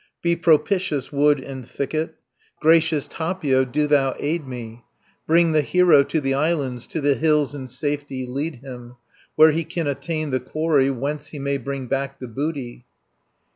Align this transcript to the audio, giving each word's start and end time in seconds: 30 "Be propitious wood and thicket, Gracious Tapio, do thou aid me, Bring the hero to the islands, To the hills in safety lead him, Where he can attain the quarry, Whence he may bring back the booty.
30 0.23 0.23
"Be 0.23 0.35
propitious 0.35 1.11
wood 1.13 1.39
and 1.39 1.69
thicket, 1.69 2.15
Gracious 2.59 3.05
Tapio, 3.07 3.63
do 3.63 3.85
thou 3.85 4.15
aid 4.17 4.47
me, 4.47 4.83
Bring 5.27 5.51
the 5.51 5.61
hero 5.61 6.01
to 6.01 6.19
the 6.19 6.33
islands, 6.33 6.87
To 6.87 7.01
the 7.01 7.13
hills 7.13 7.53
in 7.53 7.67
safety 7.67 8.25
lead 8.25 8.55
him, 8.63 8.95
Where 9.35 9.51
he 9.51 9.63
can 9.63 9.85
attain 9.85 10.31
the 10.31 10.39
quarry, 10.39 10.89
Whence 10.89 11.27
he 11.27 11.37
may 11.37 11.59
bring 11.59 11.85
back 11.85 12.17
the 12.19 12.27
booty. 12.27 12.87